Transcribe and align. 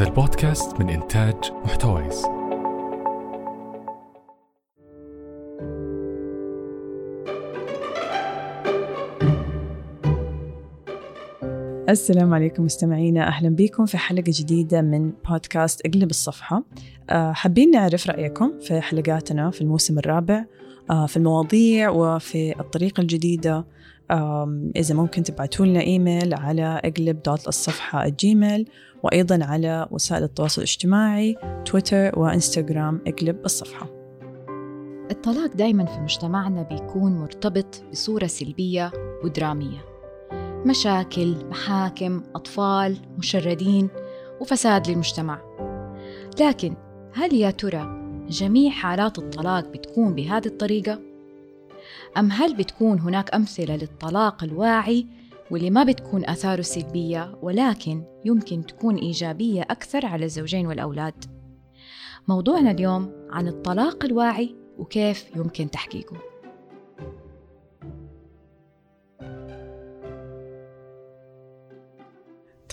هذا 0.00 0.08
البودكاست 0.08 0.80
من 0.80 0.88
إنتاج 0.88 1.34
محتويس. 1.64 2.24
السلام 11.88 12.34
عليكم 12.34 12.64
مستمعينا. 12.64 13.26
أهلا 13.26 13.48
بكم 13.48 13.86
في 13.86 13.98
حلقة 13.98 14.22
جديدة 14.26 14.82
من 14.82 15.12
بودكاست 15.30 15.86
أقلب 15.86 16.10
الصفحة. 16.10 16.62
آه، 17.10 17.32
حابين 17.32 17.70
نعرف 17.70 18.10
رأيكم 18.10 18.60
في 18.60 18.80
حلقاتنا 18.80 19.50
في 19.50 19.60
الموسم 19.60 19.98
الرابع 19.98 20.44
في 21.06 21.16
المواضيع 21.16 21.90
وفي 21.90 22.60
الطريقة 22.60 23.00
الجديدة. 23.00 23.66
إذا 24.76 24.94
ممكن 24.94 25.22
تبعتوا 25.22 25.66
لنا 25.66 25.80
إيميل 25.80 26.34
على 26.34 26.80
اقلب 26.84 27.22
دوت 27.22 27.48
الصفحة 27.48 28.08
جيميل 28.08 28.68
وأيضا 29.02 29.44
على 29.44 29.88
وسائل 29.90 30.22
التواصل 30.22 30.62
الاجتماعي 30.62 31.36
تويتر 31.64 32.18
وإنستغرام 32.18 33.00
اقلب 33.06 33.44
الصفحة. 33.44 33.86
الطلاق 35.10 35.56
دايما 35.56 35.84
في 35.84 36.00
مجتمعنا 36.00 36.62
بيكون 36.62 37.12
مرتبط 37.12 37.82
بصورة 37.92 38.26
سلبية 38.26 38.92
ودرامية. 39.24 39.84
مشاكل، 40.66 41.34
محاكم، 41.50 42.22
أطفال، 42.34 42.96
مشردين 43.18 43.88
وفساد 44.40 44.90
للمجتمع. 44.90 45.40
لكن 46.40 46.76
هل 47.12 47.34
يا 47.34 47.50
ترى 47.50 47.99
جميع 48.30 48.70
حالات 48.70 49.18
الطلاق 49.18 49.66
بتكون 49.68 50.14
بهذه 50.14 50.46
الطريقة؟ 50.46 51.00
أم 52.16 52.32
هل 52.32 52.56
بتكون 52.56 52.98
هناك 52.98 53.34
أمثلة 53.34 53.76
للطلاق 53.76 54.44
الواعي 54.44 55.06
واللي 55.50 55.70
ما 55.70 55.84
بتكون 55.84 56.28
آثاره 56.28 56.62
سلبية 56.62 57.38
ولكن 57.42 58.02
يمكن 58.24 58.66
تكون 58.66 58.96
إيجابية 58.96 59.62
أكثر 59.62 60.06
على 60.06 60.24
الزوجين 60.24 60.66
والأولاد؟ 60.66 61.24
موضوعنا 62.28 62.70
اليوم 62.70 63.12
عن 63.30 63.48
الطلاق 63.48 64.04
الواعي 64.04 64.54
وكيف 64.78 65.36
يمكن 65.36 65.70
تحقيقه 65.70 66.16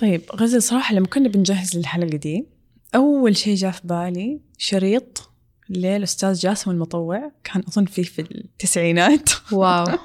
طيب 0.01 0.21
غزل 0.35 0.61
صراحة 0.61 0.95
لما 0.95 1.07
كنا 1.07 1.29
بنجهز 1.29 1.77
للحلقة 1.77 2.17
دي 2.17 2.45
أول 2.95 3.37
شيء 3.37 3.55
جاء 3.55 3.71
في 3.71 3.87
بالي 3.87 4.41
شريط 4.57 5.36
للأستاذ 5.69 6.33
جاسم 6.33 6.71
المطوع. 6.71 7.31
كان 7.43 7.63
أظن 7.67 7.85
فيه 7.85 8.03
في 8.03 8.21
التسعينات. 8.21 9.29
واو. 9.51 9.87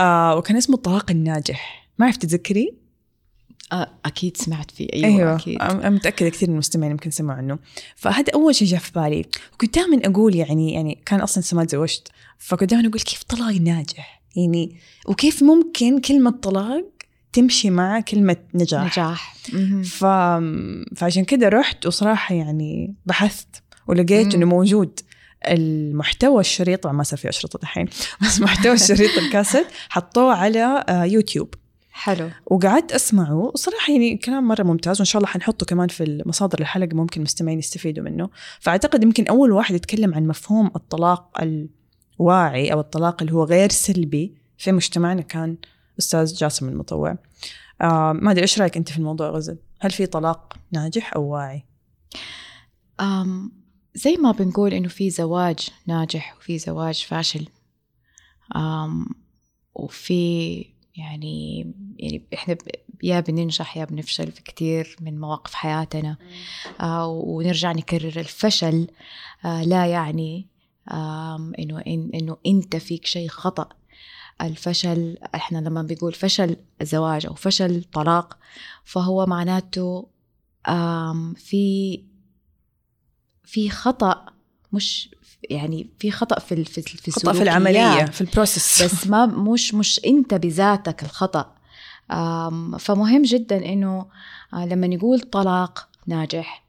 آه 0.00 0.36
وكان 0.36 0.56
اسمه 0.56 0.76
الطلاق 0.76 1.10
الناجح. 1.10 1.88
ما 1.98 2.06
عرفت 2.06 2.22
تتذكري؟ 2.22 2.82
أكيد 4.04 4.36
سمعت 4.36 4.70
فيه. 4.70 4.88
أيوة, 4.94 5.06
أيوة. 5.06 5.36
أكيد. 5.36 5.62
أنا 5.62 5.90
متأكدة 5.90 6.28
كثير 6.28 6.48
من 6.48 6.54
المستمعين 6.54 6.90
يمكن 6.90 7.10
سمعوا 7.10 7.38
عنه. 7.38 7.58
فهذا 7.96 8.32
أول 8.34 8.54
شيء 8.54 8.68
جاء 8.68 8.80
في 8.80 8.92
بالي. 8.92 9.24
وكنت 9.54 9.74
دائما 9.74 10.00
أقول 10.04 10.34
يعني 10.34 10.72
يعني 10.72 11.02
كان 11.06 11.20
أصلا 11.20 11.42
لسه 11.42 11.56
ما 11.56 11.64
تزوجت 11.64 12.08
فكنت 12.38 12.70
دائما 12.70 12.88
أقول 12.88 13.00
كيف 13.00 13.22
طلاق 13.22 13.52
ناجح؟ 13.52 14.22
يعني 14.36 14.76
وكيف 15.06 15.42
ممكن 15.42 16.00
كلمة 16.00 16.30
طلاق 16.30 16.84
تمشي 17.32 17.70
مع 17.70 18.00
كلمة 18.00 18.36
نجاح؟ 18.54 18.84
نجاح. 18.98 19.36
ف... 19.84 20.04
فعشان 20.96 21.24
كده 21.24 21.48
رحت 21.48 21.86
وصراحة 21.86 22.34
يعني 22.34 22.94
بحثت. 23.06 23.61
ولقيت. 23.88 24.34
إنه 24.34 24.46
موجود 24.46 25.00
المحتوى 25.48 26.40
الشريط 26.40 26.82
طبعا 26.82 26.94
ما 26.94 27.02
صار 27.02 27.18
في 27.18 27.28
أشرطة 27.28 27.62
الحين 27.62 27.88
بس 28.22 28.40
محتوى 28.40 28.72
الشريط 28.72 29.18
الكاسيت 29.18 29.66
حطوه 29.88 30.34
على 30.34 30.84
آه، 30.88 31.04
يوتيوب. 31.04 31.54
حلو. 31.92 32.30
وقعدت 32.46 32.92
أسمعه. 32.92 33.34
وصراحة 33.34 33.92
يعني 33.92 34.16
كلام 34.16 34.48
مرة 34.48 34.62
ممتاز 34.62 35.00
وإن 35.00 35.04
شاء 35.04 35.22
الله 35.22 35.32
حنحطه 35.32 35.66
كمان 35.66 35.88
في 35.88 36.04
المصادر 36.04 36.60
الحلقة 36.60 36.96
ممكن 36.96 37.20
المستمعين 37.20 37.58
يستفيدوا 37.58 38.04
منه. 38.04 38.30
فأعتقد 38.60 39.02
يمكن 39.02 39.26
أول 39.26 39.52
واحد 39.52 39.74
يتكلم 39.74 40.14
عن 40.14 40.26
مفهوم 40.26 40.70
الطلاق 40.76 41.38
الواعي 42.20 42.72
أو 42.72 42.80
الطلاق 42.80 43.22
اللي 43.22 43.34
هو 43.34 43.44
غير 43.44 43.70
سلبي 43.70 44.34
في 44.58 44.72
مجتمعنا 44.72 45.22
كان 45.22 45.56
أستاذ 45.98 46.34
جاسم 46.34 46.68
المطوع. 46.68 47.16
آه 47.80 48.12
ما 48.12 48.30
أدري 48.30 48.42
إيش 48.42 48.60
رأيك 48.60 48.76
أنت 48.76 48.90
في 48.90 48.98
الموضوع 48.98 49.28
غزل؟ 49.28 49.58
هل 49.80 49.90
في 49.90 50.06
طلاق 50.06 50.56
ناجح 50.72 51.14
أو 51.16 51.22
واعي؟ 51.22 51.64
أم 53.00 53.61
زي 53.94 54.16
ما 54.16 54.30
بنقول 54.32 54.74
إنه 54.74 54.88
في 54.88 55.10
زواج 55.10 55.58
ناجح 55.86 56.36
وفي 56.36 56.58
زواج 56.58 57.04
فاشل. 57.08 57.48
أم 58.56 59.06
وفي 59.74 60.54
يعني 60.96 61.58
يعني 61.98 62.22
إحنا 62.34 62.56
يا 63.02 63.20
بننجح 63.20 63.76
يا 63.76 63.84
بنفشل 63.84 64.32
في 64.32 64.42
كتير 64.42 64.96
من 65.00 65.20
مواقف 65.20 65.54
حياتنا. 65.54 66.16
آه 66.80 67.06
ونرجع 67.06 67.72
نكرر 67.72 68.20
الفشل. 68.20 68.86
آه 69.44 69.64
لا 69.64 69.86
يعني 69.86 70.48
إنه 71.58 71.78
إن 71.86 72.10
إنه 72.14 72.36
أنت 72.46 72.76
فيك 72.76 73.06
شيء 73.06 73.28
خطأ. 73.28 73.68
الفشل 74.40 75.18
إحنا 75.34 75.58
لما 75.58 75.82
بنقول 75.82 76.12
فشل 76.12 76.56
زواج 76.82 77.26
أو 77.26 77.34
فشل 77.34 77.84
طلاق 77.84 78.38
فهو 78.84 79.26
معناته 79.26 80.08
في 81.36 82.02
في 83.44 83.70
خطأ 83.70 84.26
مش 84.72 85.14
يعني 85.50 85.90
في 85.98 86.10
خطأ 86.10 86.38
في 86.38 86.64
في 86.64 86.82
في 86.82 87.10
خطأ 87.10 87.32
في 87.32 87.42
العملية. 87.42 88.04
في 88.10 88.20
البروسيس 88.20 88.82
بس 88.82 89.06
ما 89.06 89.26
مش 89.26 89.74
مش 89.74 90.00
انت 90.06 90.34
بذاتك 90.34 91.02
الخطأ. 91.02 91.54
آم، 92.12 92.78
فمهم 92.78 93.22
جدا 93.22 93.72
إنه 93.72 94.06
آه، 94.54 94.66
لما 94.66 94.86
نقول 94.86 95.20
طلاق 95.20 95.88
ناجح 96.06 96.64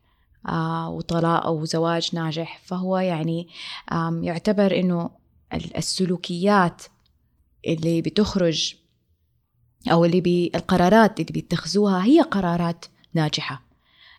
آه، 0.49 0.89
وطلاق 0.89 1.45
أو 1.45 1.65
زواج 1.65 2.09
ناجح 2.15 2.61
فهو 2.65 2.97
يعني 2.97 3.47
يعتبر 4.21 4.79
إنه 4.79 5.09
ال- 5.53 5.77
السلوكيات 5.77 6.81
اللي 7.67 8.01
بتخرج 8.01 8.75
أو 9.91 10.05
اللي 10.05 10.21
بي 10.21 10.51
القرارات 10.55 11.19
اللي 11.19 11.31
بيتخذوها 11.33 12.03
هي 12.05 12.21
قرارات 12.21 12.85
ناجحة. 13.13 13.61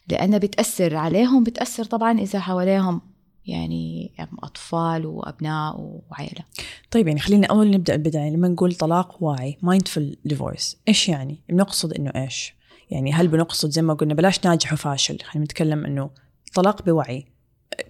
لانها 0.08 0.38
بتأثر 0.38 0.96
عليهم 0.96 1.44
بتأثر 1.44 1.84
طبعا 1.84 2.18
إذا 2.20 2.40
حواليهم 2.40 3.00
يعني 3.46 4.12
أطفال 4.42 5.06
وأبناء 5.06 5.74
وعائله 6.10 6.44
طيب 6.90 7.08
يعني 7.08 7.20
خلينا 7.20 7.46
أول 7.46 7.70
نبدأ 7.70 7.94
البداية 7.94 8.30
لما 8.30 8.48
نقول 8.48 8.74
طلاق 8.74 9.22
واعي 9.22 9.58
mindful 9.66 10.32
divorce 10.32 10.76
إيش 10.88 11.08
يعني؟ 11.08 11.40
بنقصد 11.48 11.92
إنه 11.92 12.10
إيش؟ 12.16 12.54
يعني 12.90 13.12
هل 13.12 13.28
بنقصد 13.28 13.70
زي 13.70 13.82
ما 13.82 13.94
قلنا 13.94 14.14
بلاش 14.14 14.46
ناجح 14.46 14.72
وفاشل 14.72 15.18
خلينا 15.20 15.44
نتكلم 15.44 15.84
إنه 15.84 16.10
طلاق 16.54 16.82
بوعي 16.82 17.26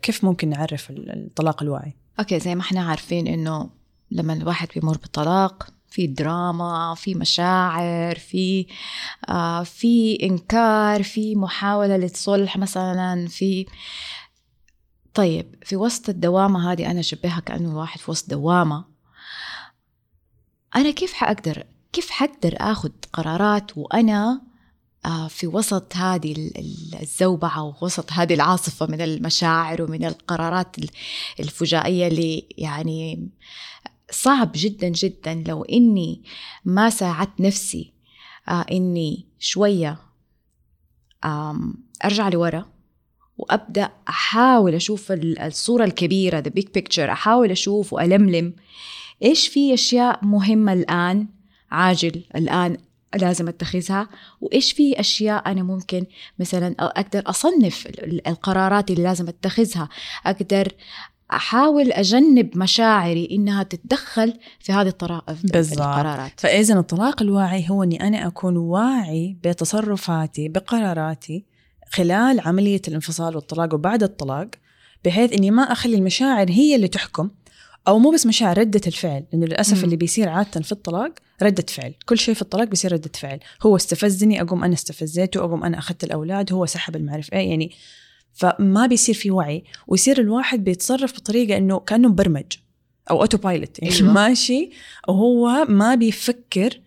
كيف 0.02 0.24
ممكن 0.24 0.48
نعرف 0.48 0.90
ال- 0.90 1.26
الطلاق 1.26 1.62
الواعي؟ 1.62 1.94
أوكي 2.18 2.40
زي 2.40 2.54
ما 2.54 2.60
إحنا 2.60 2.80
عارفين 2.82 3.26
إنه 3.26 3.70
لما 4.10 4.32
الواحد 4.32 4.68
بيمر 4.74 4.96
بطلاق 4.96 5.68
في 5.94 6.06
دراما 6.06 6.94
في 6.94 7.14
مشاعر 7.14 8.18
في 8.18 8.66
آه 9.28 9.62
في 9.62 10.18
إنكار 10.22 11.02
في 11.02 11.34
محاولة 11.36 11.96
للصلح 11.96 12.56
مثلا 12.56 13.26
في 13.28 13.66
طيب 15.14 15.54
في 15.64 15.76
وسط 15.76 16.08
الدوامة 16.08 16.72
هذه 16.72 16.90
أنا 16.90 17.00
أشبهها 17.00 17.40
كأنه 17.40 17.70
الواحد 17.70 18.00
في 18.00 18.10
وسط 18.10 18.30
دوامة. 18.30 18.84
أنا 20.76 20.90
كيف 20.90 21.12
حأقدر 21.12 21.64
كيف 21.92 22.10
حقدر 22.10 22.56
آخذ 22.60 22.90
قرارات 23.12 23.78
وأنا 23.78 24.42
آه، 25.06 25.28
في 25.28 25.46
وسط 25.46 25.96
هذه 25.96 26.32
ال- 26.32 26.58
ال- 26.58 26.98
الزوبعة 27.02 27.62
ووسط 27.62 28.12
هذه 28.12 28.34
العاصفة 28.34 28.86
من 28.86 29.00
المشاعر 29.00 29.82
ومن 29.82 30.04
القرارات 30.04 30.78
ال- 30.78 30.90
الفجائية 31.40 32.06
اللي 32.06 32.48
يعني 32.58 33.28
صعب 34.14 34.52
جدا 34.54 34.88
جدا 34.88 35.44
لو 35.48 35.62
إني 35.62 36.22
ما 36.64 36.90
ساعدت 36.90 37.40
نفسي 37.40 37.92
آه 38.48 38.66
إني 38.72 39.26
شوية 39.38 39.98
آم، 41.24 41.74
أرجع 42.04 42.28
لورا 42.28 42.66
وأبدأ 43.38 43.90
أحاول 44.08 44.74
أشوف 44.74 45.12
ال- 45.12 45.38
الصورة 45.38 45.84
الكبيرة 45.84 46.40
the 46.42 46.52
big 46.60 46.64
picture 46.78 46.98
أحاول 46.98 47.50
أشوف 47.50 47.92
وألملم 47.92 48.54
إيش 49.22 49.48
في 49.48 49.74
أشياء 49.74 50.24
مهمة 50.24 50.72
الآن 50.72 51.26
عاجل 51.70 52.24
الآن 52.36 52.76
لازم 53.14 53.48
أتخذها 53.48 54.08
وإيش 54.40 54.72
في 54.72 55.00
أشياء 55.00 55.50
أنا 55.52 55.62
ممكن 55.62 56.06
مثلا 56.38 56.74
أقدر 56.80 57.22
أصنف 57.26 57.86
ال- 57.86 58.04
ال- 58.04 58.28
القرارات 58.28 58.90
اللي 58.90 59.02
لازم 59.02 59.28
أتخذها 59.28 59.88
أقدر 60.26 60.72
أحاول 61.36 61.92
أجنب 61.92 62.58
مشاعري 62.58 63.28
إنها 63.30 63.62
تتدخل 63.62 64.34
في 64.60 64.72
هذه 64.72 64.88
الطرا- 64.88 65.32
في 65.34 65.46
بالضبط. 65.46 65.78
القرارات. 65.80 66.32
فإذا 66.40 66.78
الطلاق 66.78 67.22
الواعي 67.22 67.70
هو 67.70 67.82
إني 67.82 68.00
أنا 68.08 68.26
أكون 68.26 68.56
واعي 68.56 69.36
بتصرفاتي 69.44 70.48
بقراراتي 70.48 71.44
خلال 71.90 72.40
عملية 72.40 72.82
الانفصال 72.88 73.36
والطلاق 73.36 73.74
وبعد 73.74 74.02
الطلاق 74.02 74.48
بحيث 75.04 75.32
إني 75.32 75.50
ما 75.50 75.62
أخلي 75.62 75.96
المشاعر 75.96 76.50
هي 76.50 76.74
اللي 76.76 76.88
تحكم 76.88 77.30
أو 77.88 77.98
مو 77.98 78.10
بس 78.10 78.26
مشاعر 78.26 78.58
ردة 78.58 78.80
الفعل. 78.86 79.24
لأنه 79.32 79.46
للأسف 79.46 79.78
مم. 79.78 79.84
اللي 79.84 79.96
بيصير 79.96 80.28
عادة 80.28 80.60
في 80.60 80.72
الطلاق 80.72 81.12
ردة 81.42 81.64
فعل. 81.68 81.94
كل 82.06 82.18
شيء 82.18 82.34
في 82.34 82.42
الطلاق 82.42 82.64
بيصير 82.68 82.92
ردة 82.92 83.10
فعل. 83.14 83.40
هو 83.62 83.76
استفزني 83.76 84.42
أقوم 84.42 84.64
أنا 84.64 84.74
استفزيته 84.74 85.40
أقوم 85.40 85.64
أنا 85.64 85.78
أخذت 85.78 86.04
الأولاد 86.04 86.52
هو 86.52 86.66
سحب 86.66 86.96
المعرف 86.96 87.32
إيه 87.32 87.50
يعني 87.50 87.70
فما 88.34 88.86
بيصير 88.86 89.14
في 89.14 89.30
وعي 89.30 89.64
ويصير 89.86 90.20
الواحد 90.20 90.64
بيتصرف 90.64 91.12
بطريقة 91.12 91.56
إنه 91.56 91.78
كأنه 91.80 92.08
مبرمج 92.08 92.44
أو 93.10 93.20
auto 93.20 93.38
pilot 93.38 93.78
يعني 93.82 93.94
أيوة. 93.94 94.12
ماشي 94.28 94.70
وهو 95.08 95.66
ما 95.68 95.94
بيفكر 95.94 96.80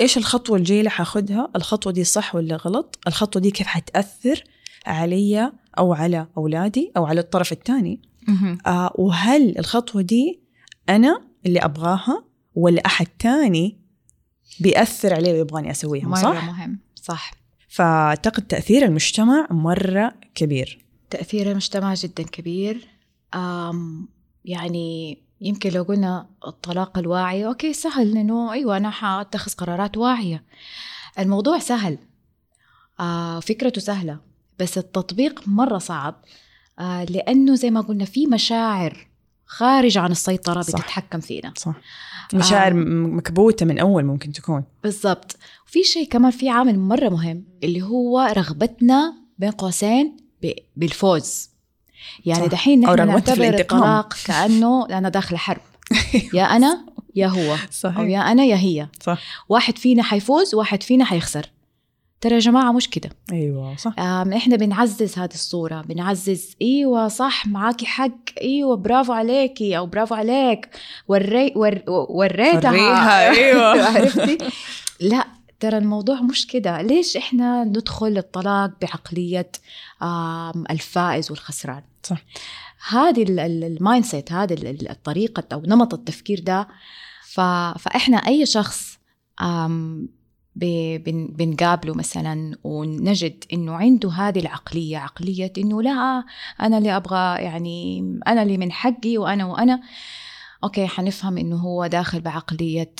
إيش 0.00 0.18
الخطوة 0.18 0.56
الجاية 0.56 0.78
اللي 0.78 0.90
حاخدها 0.90 1.50
الخطوة 1.56 1.92
دي 1.92 2.04
صح 2.04 2.34
ولا 2.34 2.56
غلط 2.56 2.98
الخطوة 3.06 3.42
دي 3.42 3.50
كيف 3.50 3.66
حتأثر 3.66 4.44
علي 4.86 5.52
أو 5.78 5.92
على 5.92 6.26
أولادي 6.36 6.92
أو 6.96 7.06
على 7.06 7.20
الطرف 7.20 7.52
الثاني. 7.52 8.00
آه 8.66 8.92
وهل 8.94 9.58
الخطوة 9.58 10.02
دي 10.02 10.40
أنا 10.88 11.20
اللي 11.46 11.58
أبغاها 11.58 12.24
ولا 12.54 12.86
أحد 12.86 13.06
تاني 13.06 13.78
بيأثر 14.60 15.14
علي 15.14 15.32
ويبغاني 15.32 15.70
أسويها 15.70 16.08
مرة 16.08 16.20
صح؟ 16.20 16.44
مهم 16.44 16.78
صح 16.94 17.30
فأعتقد 17.68 18.42
تأثير 18.42 18.84
المجتمع 18.84 19.46
مرة 19.50 20.12
كبير 20.34 20.83
تأثير 21.10 21.50
المجتمع 21.50 21.94
جدا 21.94 22.22
كبير. 22.22 22.88
أم 23.34 24.08
يعني 24.44 25.18
يمكن 25.40 25.70
لو 25.70 25.82
قلنا 25.82 26.26
الطلاق 26.46 26.98
الواعي 26.98 27.46
أوكي 27.46 27.72
سهل 27.72 28.16
إنه 28.16 28.52
أيوة 28.52 28.76
أنا 28.76 28.90
حأتخذ 28.90 29.52
قرارات 29.52 29.96
واعية. 29.96 30.44
الموضوع 31.18 31.58
سهل. 31.58 31.98
آه 33.00 33.40
فكرته 33.40 33.80
سهلة 33.80 34.18
بس 34.58 34.78
التطبيق 34.78 35.42
مرة 35.48 35.78
صعب. 35.78 36.24
آه 36.78 37.04
لأنه 37.04 37.54
زي 37.54 37.70
ما 37.70 37.80
قلنا 37.80 38.04
في 38.04 38.26
مشاعر 38.26 39.08
خارج 39.46 39.98
عن 39.98 40.10
السيطرة 40.10 40.62
صح. 40.62 40.78
بتتحكم 40.78 41.20
فينا. 41.20 41.52
صح. 41.56 41.74
مشاعر 42.34 42.72
آه. 42.72 42.74
مكبوتة 42.74 43.66
من 43.66 43.78
أول 43.78 44.04
ممكن 44.04 44.32
تكون. 44.32 44.64
بالضبط. 44.82 45.36
في 45.66 45.82
شيء 45.82 46.08
كمان 46.08 46.30
في 46.30 46.48
عامل 46.48 46.78
مرة 46.78 47.08
مهم 47.08 47.44
اللي 47.64 47.82
هو 47.82 48.20
رغبتنا 48.36 49.14
بين 49.38 49.50
قوسين 49.50 50.16
بالفوز. 50.76 51.50
يعني. 52.26 52.48
دحين 52.48 52.80
نحن 52.80 53.06
نعتبر. 53.08 53.60
الطلاق 53.60 54.14
كأنه 54.26 54.86
أنا 54.86 55.08
داخلة 55.08 55.38
حرب. 55.38 55.60
يا 56.34 56.42
أنا 56.44 56.86
يا 57.14 57.26
هو. 57.26 57.52
أو 57.52 57.58
صحيح 57.70 57.98
يا 57.98 58.18
أنا 58.18 58.44
يا 58.44 58.56
هي. 58.56 58.88
صح. 59.02 59.18
واحد 59.48 59.78
فينا 59.78 60.02
حيفوز 60.02 60.54
واحد 60.54 60.82
فينا 60.82 61.04
حيخسر. 61.04 61.50
ترى 62.20 62.34
يا 62.34 62.38
جماعة 62.40 62.72
مش 62.72 62.90
كده. 62.90 63.10
أيوة 63.32 63.76
صح. 63.76 63.94
إحنا 64.36 64.56
بنعزز 64.56 65.18
هذه 65.18 65.34
الصورة. 65.34 65.80
بنعزز 65.80 66.56
إيوه 66.62 67.08
صح 67.08 67.46
معاكي 67.46 67.86
حق. 67.86 68.10
إيوه 68.42 68.76
برافو 68.76 69.12
عليكي. 69.12 69.78
أو 69.78 69.86
برافو 69.86 70.14
عليك. 70.14 70.68
وري 71.08 71.52
ور 71.56 71.78
وريتها. 71.88 72.70
وريها، 72.70 73.30
أيوة. 73.30 73.84
عرفتي؟ 73.96 74.38
لا 75.00 75.26
ترى 75.64 75.78
الموضوع 75.78 76.20
مش 76.20 76.46
كده 76.46 76.82
ليش 76.82 77.16
إحنا 77.16 77.64
ندخل 77.64 78.18
الطلاق 78.18 78.70
بعقلية 78.82 79.50
آم، 80.02 80.64
الفائز 80.70 81.30
والخسران 81.30 81.82
صح. 82.02 82.24
هذه 82.88 83.22
ال- 83.22 83.40
ال- 83.40 83.64
ال 83.64 84.04
mindset 84.04 84.32
هذه 84.32 84.52
ال- 84.52 84.66
ال- 84.66 84.90
الطريقة 84.90 85.42
أو 85.52 85.62
نمط 85.66 85.94
التفكير 85.94 86.40
ده. 86.40 86.68
فإحنا 87.78 88.16
أي 88.16 88.46
شخص 88.46 88.98
بنقابله 90.56 91.94
مثلا 91.94 92.56
ونجد 92.64 93.44
إنه 93.52 93.72
عنده 93.74 94.10
هذه 94.10 94.38
العقلية 94.38 94.98
عقلية 94.98 95.52
إنه 95.58 95.82
لا 95.82 96.24
أنا 96.60 96.78
اللي 96.78 96.96
أبغى 96.96 97.42
يعني 97.44 98.00
أنا 98.26 98.42
اللي 98.42 98.58
من 98.58 98.72
حقي 98.72 99.18
وأنا 99.18 99.44
وأنا 99.46 99.80
okay 100.64 100.86
حنفهم 100.86 101.38
إنه 101.38 101.56
هو 101.56 101.86
داخل 101.86 102.20
بعقلية 102.20 102.92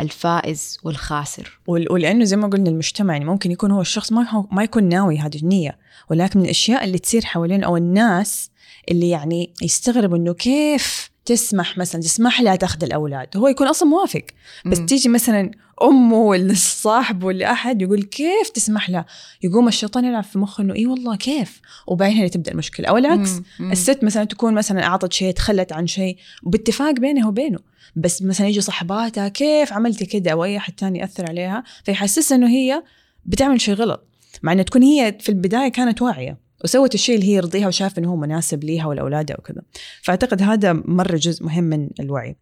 الفائز 0.00 0.78
والخاسر. 0.84 1.60
ول- 1.66 1.86
ولأنه 1.92 2.24
زي 2.24 2.36
ما 2.36 2.48
قلنا 2.48 2.70
المجتمع 2.70 3.12
يعني 3.12 3.24
ممكن 3.24 3.50
يكون 3.50 3.70
هو 3.70 3.80
الشخص 3.80 4.12
ما 4.12 4.46
ما 4.52 4.62
يكون 4.62 4.84
ناوي 4.84 5.18
هذه 5.18 5.38
النية. 5.42 5.78
ولكن 6.10 6.38
من 6.38 6.44
الأشياء 6.44 6.84
اللي 6.84 6.98
تصير 6.98 7.24
حوالين 7.24 7.64
أو 7.64 7.76
الناس 7.76 8.50
اللي 8.90 9.08
يعني 9.10 9.52
يستغربوا 9.62 10.16
إنه 10.16 10.34
كيف 10.34 11.07
تسمح 11.28 11.78
مثلا 11.78 12.00
تسمح 12.00 12.40
لها 12.40 12.56
تأخذ 12.56 12.84
الأولاد. 12.84 13.36
هو 13.36 13.48
يكون 13.48 13.66
أصلا 13.66 13.88
موافق. 13.88 14.22
بس 14.66 14.78
مم. 14.78 14.86
تيجي 14.86 15.08
مثلا 15.08 15.50
أمه 15.82 16.16
ولا 16.16 16.54
صاحبه 16.56 17.26
ولا 17.26 17.52
أحد 17.52 17.82
يقول 17.82 18.02
كيف 18.02 18.48
تسمح 18.54 18.90
لها؟ 18.90 19.06
يقوم 19.42 19.68
الشيطان 19.68 20.04
يلعب 20.04 20.24
في 20.24 20.38
مخه 20.38 20.62
إنه 20.62 20.74
إي 20.74 20.86
والله 20.86 21.16
كيف؟ 21.16 21.60
وبعدين 21.86 22.16
هنا 22.16 22.28
تبدأ 22.28 22.52
المشكلة. 22.52 22.88
أو 22.88 22.96
العكس 22.96 23.30
مم. 23.30 23.44
مم. 23.60 23.72
الست 23.72 24.04
مثلا 24.04 24.24
تكون 24.24 24.54
مثلا 24.54 24.84
أعطت 24.84 25.12
شيء 25.12 25.32
تخلت 25.32 25.72
عن 25.72 25.86
شيء. 25.86 26.16
وباتفاق 26.42 26.92
بينها 26.92 27.28
وبينه. 27.28 27.58
بس 27.96 28.22
مثلا 28.22 28.46
يجي 28.46 28.60
صحباتها 28.60 29.28
كيف 29.28 29.72
عملتي 29.72 30.06
كده؟ 30.06 30.32
أو 30.32 30.44
أي 30.44 30.56
أحد 30.56 30.72
تاني 30.72 30.98
يأثر 30.98 31.28
عليها. 31.28 31.64
فيحسسها 31.84 32.36
إنه 32.36 32.48
هي 32.48 32.82
بتعمل 33.24 33.60
شيء 33.60 33.74
غلط. 33.74 34.06
مع 34.42 34.52
إنه 34.52 34.62
تكون 34.62 34.82
هي 34.82 35.18
في 35.20 35.28
البداية 35.28 35.68
كانت 35.68 36.02
واعية. 36.02 36.47
وسوت 36.64 36.94
الشيء 36.94 37.14
اللي 37.14 37.26
هي 37.26 37.32
يرضيها 37.32 37.68
وشاف 37.68 37.98
إنه 37.98 38.10
هو 38.10 38.16
مناسب 38.16 38.64
ليها 38.64 38.86
ولاولادها 38.86 39.36
وكذا. 39.38 39.62
فأعتقد 40.02 40.42
هذا 40.42 40.72
مرة 40.72 41.16
جزء 41.16 41.44
مهم 41.44 41.64
من 41.64 41.90
الوعي. 42.00 42.36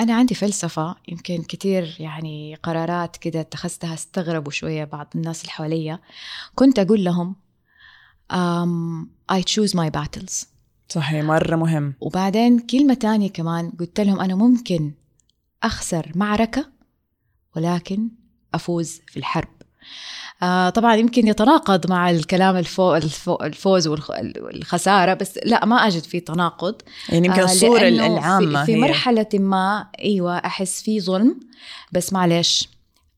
أنا 0.00 0.14
عندي 0.14 0.34
فلسفة 0.34 0.96
يمكن 1.08 1.42
كتير 1.42 1.96
يعني 1.98 2.54
قرارات 2.54 3.16
كده 3.16 3.40
اتخذتها 3.40 3.94
استغربوا 3.94 4.52
شوية 4.52 4.84
بعض 4.84 5.08
الناس 5.14 5.40
اللي 5.40 5.52
حواليا. 5.52 6.00
كنت 6.54 6.78
أقول 6.78 7.04
لهم 7.04 7.36
um, 8.32 9.06
I 9.32 9.40
choose 9.40 9.74
my 9.74 9.90
battles. 9.90 10.46
صحيح 10.88 11.24
مرة 11.24 11.56
مهم. 11.56 11.94
وبعدين 12.00 12.58
كلمة 12.58 12.94
تانية 12.94 13.30
كمان 13.30 13.70
قلت 13.70 14.00
لهم 14.00 14.20
أنا 14.20 14.34
ممكن 14.34 14.92
أخسر 15.62 16.12
معركة 16.14 16.66
ولكن 17.56 18.08
أفوز 18.54 19.00
في 19.06 19.16
الحرب. 19.16 19.48
آه 20.42 20.68
طبعا 20.70 20.94
يمكن 20.94 21.28
يتناقض 21.28 21.90
مع 21.90 22.10
الكلام 22.10 22.56
الفو 22.56 22.94
الفو 22.94 23.34
الفوز 23.42 23.88
والخ- 23.88 24.40
والخسارة 24.40 25.14
بس 25.14 25.38
لا 25.44 25.64
ما 25.64 25.76
أجد 25.76 26.02
فيه 26.02 26.18
تناقض. 26.18 26.74
يعني 27.08 27.26
يمكن 27.26 27.40
آه، 27.40 27.44
الصورة 27.44 27.80
لأنه 27.80 28.06
العامة 28.18 28.60
في, 28.60 28.66
في 28.66 28.72
هي. 28.76 28.80
مرحلة 28.80 29.26
ما 29.34 29.86
أيوة 30.04 30.36
أحس 30.38 30.82
في 30.82 31.00
ظلم 31.00 31.40
بس 31.92 32.12
معلش. 32.12 32.68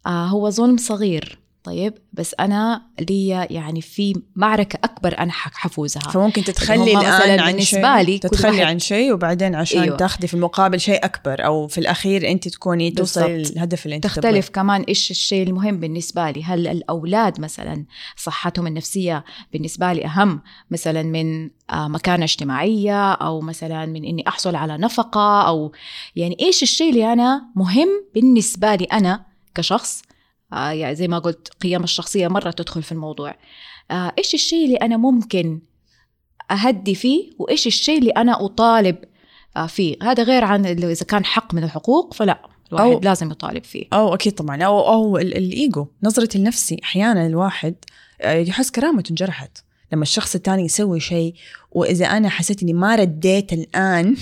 آه 0.06 0.26
هو 0.26 0.50
ظلم 0.50 0.76
صغير. 0.76 1.38
طيب 1.64 1.94
بس 2.12 2.34
أنا 2.40 2.82
لي 3.10 3.28
يعني 3.28 3.80
في 3.80 4.22
معركة 4.36 4.78
أكبر 4.84 5.18
أنا 5.18 5.32
ح- 5.32 5.50
حفوزها 5.54 6.00
فممكن 6.00 6.44
تتخلي 6.44 6.92
الآن 6.98 7.40
عن 7.40 7.52
بالنسبة 7.52 7.80
شيء 7.80 8.06
لي 8.06 8.18
تتخلي 8.18 8.62
عن 8.62 8.78
شيء 8.78 9.12
وبعدين 9.12 9.54
عشان 9.54 9.80
أيوة. 9.80 9.96
تاخذي 9.96 10.26
في 10.26 10.34
المقابل 10.34 10.80
شيء 10.80 11.04
أكبر 11.04 11.44
أو 11.44 11.66
في 11.66 11.78
الأخير 11.78 12.30
أنت 12.30 12.48
تكوني 12.48 12.90
توصلي. 12.90 13.42
للهدف 13.42 13.84
اللي 13.84 13.96
أنت 13.96 14.04
تختلف 14.04 14.48
كمان 14.48 14.82
إيش 14.82 15.10
الشيء 15.10 15.46
المهم 15.46 15.80
بالنسبة 15.80 16.30
لي 16.30 16.44
هل 16.44 16.68
الأولاد 16.68 17.40
مثلا 17.40 17.84
صحتهم 18.16 18.66
النفسية 18.66 19.24
بالنسبة 19.52 19.92
لي 19.92 20.04
أهم 20.04 20.40
مثلا 20.70 21.02
من 21.02 21.50
آه، 21.70 21.88
مكانة 21.88 22.24
اجتماعية 22.24 23.12
أو 23.12 23.40
مثلا 23.40 23.86
من 23.86 24.04
إني 24.04 24.28
أحصل 24.28 24.56
على 24.56 24.78
نفقة 24.78 25.42
أو 25.48 25.72
يعني 26.16 26.36
إيش 26.40 26.62
الشيء 26.62 26.90
اللي 26.90 27.12
أنا 27.12 27.42
مهم 27.56 27.88
بالنسبة 28.14 28.74
لي 28.74 28.84
أنا 28.84 29.24
كشخص 29.54 30.02
يعني 30.54 30.94
زي 30.94 31.08
ما 31.08 31.18
قلت 31.18 31.48
قيم 31.62 31.84
الشخصية 31.84 32.28
مرة 32.28 32.50
تدخل 32.50 32.82
في 32.82 32.92
الموضوع. 32.92 33.34
آه، 33.90 34.12
إيش 34.18 34.34
الشيء 34.34 34.64
اللي 34.66 34.76
أنا 34.76 34.96
ممكن 34.96 35.60
أهدي 36.50 36.94
فيه؟ 36.94 37.30
وإيش 37.38 37.66
الشيء 37.66 37.98
اللي 37.98 38.10
أنا 38.10 38.44
أطالب 38.44 38.96
آه، 39.56 39.66
فيه؟ 39.66 39.96
هذا 40.02 40.22
غير 40.22 40.44
عن 40.44 40.66
إذا 40.66 41.06
كان 41.06 41.24
حق 41.24 41.54
من 41.54 41.64
الحقوق 41.64 42.14
فلا. 42.14 42.38
الواحد 42.72 43.00
أو- 43.00 43.04
لازم 43.04 43.30
يطالب 43.30 43.64
فيه. 43.64 43.86
أو 43.92 44.14
أكيد 44.14 44.32
طبعا. 44.34 44.62
أو 44.62 44.80
أو 44.88 45.18
ال- 45.18 45.36
الإيجو. 45.36 45.86
نظرتي 46.02 46.38
لنفسي 46.38 46.80
أحيانا 46.84 47.26
الواحد 47.26 47.74
آه، 48.20 48.32
يحس 48.34 48.70
كرامته 48.70 49.10
انجرحت. 49.10 49.58
لما 49.94 50.02
الشخص 50.02 50.34
الثاني 50.34 50.64
يسوي 50.64 51.00
شيء 51.00 51.34
وإذا 51.72 52.06
أنا 52.06 52.28
حسيت 52.28 52.62
إني 52.62 52.72
ما 52.72 52.94
رديت 52.94 53.52
الآن 53.52 54.16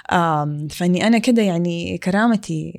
فإني 0.76 1.06
أنا 1.06 1.18
كده 1.18 1.42
يعني 1.42 1.98
كرامتي 1.98 2.72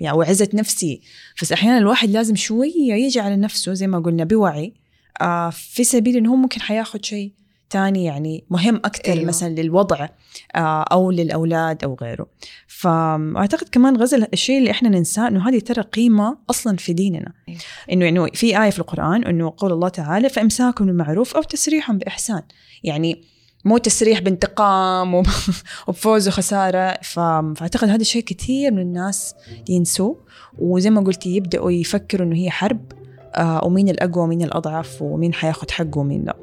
يعني 0.00 0.16
وعزه 0.16 0.48
نفسي. 0.54 1.00
بس 1.42 1.52
أحيانا 1.52 1.78
الواحد 1.78 2.10
لازم 2.10 2.34
شوية 2.34 2.94
يجي 2.94 3.20
على 3.20 3.36
نفسه 3.36 3.74
زي 3.74 3.86
ما 3.86 3.98
قلنا 3.98 4.24
بوعي 4.24 4.74
آه، 5.20 5.50
في 5.50 5.84
سبيل 5.84 6.16
إنه 6.16 6.30
هو 6.30 6.36
ممكن 6.36 6.60
حياخد 6.60 7.04
شيء. 7.04 7.32
تاني 7.74 8.04
يعني 8.04 8.44
مهم 8.50 8.76
أكثر 8.76 9.04
أيوة. 9.06 9.16
أيوة. 9.18 9.28
مثلا 9.28 9.48
للوضع 9.48 10.08
آه، 10.56 10.82
أو 10.92 11.10
للأولاد 11.10 11.84
أو 11.84 11.96
غيره 12.02 12.26
فأعتقد 12.66 13.68
كمان 13.68 13.96
غزل 13.96 14.26
الشيء 14.32 14.58
اللي 14.58 14.70
إحنا 14.70 14.88
ننساه 14.88 15.28
إنه 15.28 15.48
هذه 15.48 15.58
ترى 15.58 15.82
قيمة 15.82 16.36
أصلا 16.50 16.76
في 16.76 16.92
ديننا 16.92 17.32
أيوة. 17.48 17.60
إنه 17.92 18.08
إنه 18.08 18.26
في 18.34 18.62
آية 18.62 18.70
في 18.70 18.78
القرآن 18.78 19.24
إنه 19.24 19.52
قول 19.56 19.72
الله 19.72 19.88
تعالى 19.88 20.28
فإمساك 20.28 20.82
بالمعروف 20.82 21.36
أو 21.36 21.42
تسريح 21.42 21.92
بإحسان 21.92 22.42
يعني 22.84 23.22
مو 23.64 23.78
تسريح 23.78 24.20
بانتقام 24.20 25.14
وب- 25.14 25.26
وبفوز 25.88 26.28
وخسارة 26.28 26.92
ف- 27.02 27.18
فأعتقد 27.56 27.88
هذا 27.88 28.00
الشيء 28.00 28.22
كثير 28.22 28.72
من 28.72 28.82
الناس 28.82 29.34
ينسوه 29.68 30.24
وزي 30.58 30.90
ما 30.90 31.00
قلتي 31.00 31.36
يبدأوا 31.36 31.70
يفكروا 31.70 32.26
إنه 32.26 32.36
هي 32.36 32.50
حرب 32.50 32.92
آه، 33.34 33.64
ومين 33.64 33.88
الأقوى 33.88 34.22
ومين 34.24 34.42
الأضعف 34.42 35.02
ومين 35.02 35.34
حياخد 35.34 35.70
حقه 35.70 35.98
ومين 35.98 36.24
لا 36.24 36.36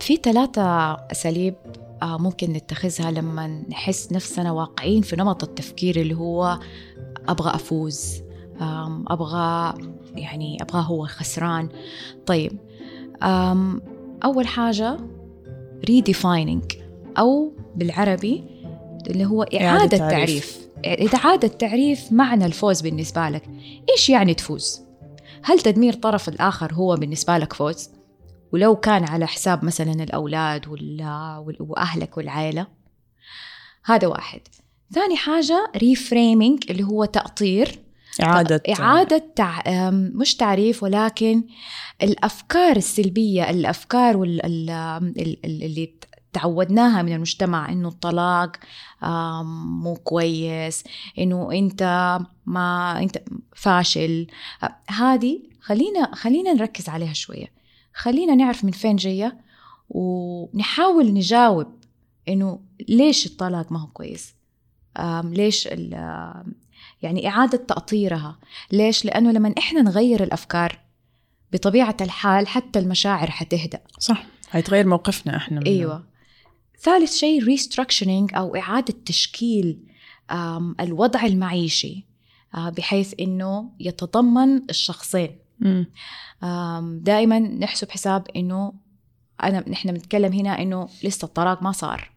في 0.00 0.16
ثلاثة 0.16 0.62
أساليب 0.94 1.54
آه، 2.02 2.18
ممكن 2.18 2.52
نتخذها 2.52 3.10
لما 3.10 3.46
نحس 3.68 4.12
نفسنا 4.12 4.52
واقعين 4.52 5.02
في 5.02 5.16
نمط 5.16 5.42
التفكير 5.44 6.00
اللي 6.00 6.14
هو 6.14 6.58
أبغى 7.28 7.54
أفوز 7.54 8.22
أبغى 9.10 9.74
يعني 10.14 10.62
أبغى 10.62 10.84
هو 10.86 11.06
خسران 11.06 11.68
طيب 12.26 12.58
أول 14.24 14.46
حاجة 14.46 14.96
redefining 15.90 16.76
أو 17.18 17.52
بالعربي 17.76 18.44
اللي 19.06 19.24
هو 19.24 19.42
إعادة 19.42 19.66
إعادة 19.68 19.96
تعريف 19.96 20.68
إعادة 21.14 21.48
تعريف 21.48 22.12
معنى 22.12 22.46
الفوز 22.46 22.80
بالنسبة 22.80 23.28
لك 23.28 23.42
إيش 23.90 24.10
يعني 24.10 24.34
تفوز؟ 24.34 24.82
هل 25.42 25.60
تدمير 25.60 25.92
طرف 25.92 26.28
الآخر 26.28 26.74
هو 26.74 26.96
بالنسبة 26.96 27.38
لك 27.38 27.52
فوز؟ 27.52 27.90
ولو 28.52 28.76
كان 28.76 29.04
على 29.04 29.26
حساب 29.26 29.64
مثلا 29.64 29.92
الأولاد 29.92 30.66
وأهلك 31.60 32.16
والعائلة 32.16 32.66
هذا 33.84 34.06
واحد. 34.06 34.40
ثاني 34.94 35.16
حاجة 35.16 35.72
ريفريمينج 35.76 36.64
اللي 36.70 36.82
هو 36.84 37.04
تأطير. 37.04 37.78
إعادة. 38.22 38.62
إعادة 38.80 39.32
تع... 39.36 39.62
مش 39.90 40.36
تعريف 40.36 40.82
ولكن 40.82 41.44
الأفكار 42.02 42.76
السلبية 42.76 43.50
الأفكار 43.50 44.16
وال... 44.16 44.46
ال- 44.46 44.70
ال- 44.70 45.38
ال- 45.44 45.62
اللي 45.62 45.94
تعودناها 46.32 47.02
من 47.02 47.12
المجتمع 47.12 47.68
إنه 47.72 47.88
الطلاق 47.88 48.56
مو 49.82 49.94
كويس 50.04 50.84
إنه 51.18 51.52
أنت 51.52 51.82
ما 52.46 52.98
أنت 53.02 53.22
فاشل. 53.56 54.26
أ- 54.64 54.92
هذه 54.92 55.40
خلينا 55.60 56.14
خلينا 56.14 56.52
نركز 56.52 56.88
عليها 56.88 57.12
شوية. 57.12 57.57
خلينا 57.94 58.34
نعرف 58.34 58.64
من 58.64 58.70
فين 58.70 58.96
جاية 58.96 59.38
ونحاول 59.90 61.12
نجاوب 61.12 61.66
إنه 62.28 62.60
ليش 62.88 63.26
الطلاق 63.26 63.72
ما 63.72 63.80
هو 63.82 63.86
كويس؟ 63.86 64.34
ليش 65.24 65.66
يعني 67.02 67.28
إعادة 67.28 67.58
تأطيرها؟ 67.58 68.38
ليش؟ 68.72 69.04
لأنه 69.04 69.32
لما 69.32 69.54
إحنا 69.58 69.82
نغير 69.82 70.22
الأفكار 70.22 70.78
بطبيعة 71.52 71.96
الحال 72.00 72.48
حتى 72.48 72.78
المشاعر 72.78 73.30
حتهدأ. 73.30 73.80
صح. 73.98 74.26
هيتغير 74.50 74.86
موقفنا 74.86 75.36
إحنا 75.36 75.60
من- 75.60 75.66
أيوة. 75.66 76.04
ثالث 76.80 77.16
شيء 77.16 77.44
ريستراكشنينج 77.44 78.34
أو 78.34 78.56
إعادة 78.56 78.94
تشكيل 79.06 79.78
الوضع 80.80 81.26
المعيشي 81.26 82.06
آه، 82.54 82.68
بحيث 82.70 83.14
إنه 83.20 83.70
يتضمن 83.80 84.62
الشخصين. 84.70 85.38
دائما 87.02 87.38
نحسب 87.38 87.90
حساب 87.90 88.26
إنه 88.36 88.72
أنا 89.42 89.68
نحن 89.68 89.92
بنتكلم 89.92 90.32
هنا 90.32 90.62
إنه 90.62 90.88
لسه 91.04 91.24
الطلاق 91.24 91.62
ما 91.62 91.72
صار. 91.72 92.10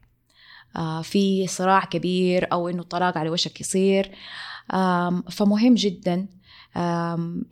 آه، 0.76 1.02
في 1.02 1.48
صراع 1.48 1.86
كبير 1.86 2.52
أو 2.52 2.70
إنه 2.70 2.82
الطلاق 2.82 3.18
على 3.18 3.30
وشك 3.30 3.62
يصير. 3.62 4.12
فمهم 5.30 5.74
جدا 5.74 6.28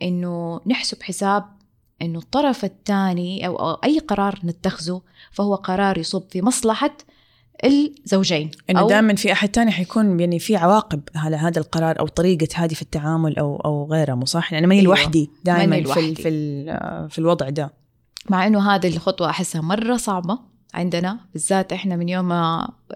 إنه 0.02 0.60
نحسب 0.66 1.02
حساب 1.02 1.44
إنه 2.02 2.18
الطرف 2.18 2.64
الثاني 2.64 3.46
أو 3.46 3.74
أي 3.74 3.98
قرار 3.98 4.40
نتخذه 4.44 5.02
فهو 5.32 5.54
قرار 5.54 5.98
يصب 5.98 6.22
في 6.30 6.42
مصلحة 6.42 6.96
الزوجين 7.64 8.50
إنه 8.70 8.88
دائما 8.88 9.14
في 9.14 9.32
أحد 9.32 9.48
تاني 9.48 9.70
حيكون 9.70 10.20
يعني 10.20 10.38
في 10.38 10.56
عواقب 10.56 11.00
على 11.14 11.36
هذا 11.36 11.58
القرار 11.58 12.00
أو 12.00 12.06
طريقة 12.06 12.48
هذه 12.54 12.74
في 12.74 12.82
التعامل 12.82 13.38
أو 13.38 13.56
أو 13.56 13.88
غيره 13.92 14.14
مو 14.14 14.24
صح؟ 14.24 14.52
يعني 14.52 14.66
ماني 14.66 14.80
أيوة. 14.80 14.96
لوحدي 14.96 15.30
دائما 15.44 15.82
في. 15.82 16.14
في 16.14 16.28
في 17.10 17.18
الوضع 17.18 17.48
ده 17.48 17.72
مع 18.30 18.46
إنه 18.46 18.74
هذه 18.74 18.88
الخطوة 18.88 19.30
أحسها 19.30 19.60
مرة 19.60 19.96
صعبة 19.96 20.38
عندنا 20.74 21.20
بالذات 21.32 21.72
إحنا 21.72 21.96
من 21.96 22.08
يوم 22.08 22.32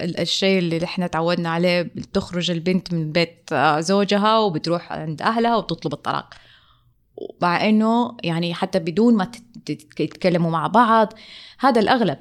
الشيء 0.00 0.58
اللي 0.58 0.84
إحنا 0.84 1.06
تعودنا 1.06 1.48
عليه 1.48 1.90
تخرج 2.12 2.50
البنت 2.50 2.94
من 2.94 3.12
بيت 3.12 3.54
زوجها 3.78 4.38
وبتروح 4.38 4.92
عند 4.92 5.22
أهلها 5.22 5.56
وبتطلب 5.56 5.92
الطلاق 5.92 6.34
مع 7.42 7.68
إنه 7.68 8.16
يعني 8.24 8.54
حتى 8.54 8.78
بدون 8.78 9.14
ما 9.16 9.30
يتكلموا 9.68 10.50
مع 10.50 10.66
بعض 10.66 11.12
هذا 11.58 11.80
الأغلب. 11.80 12.18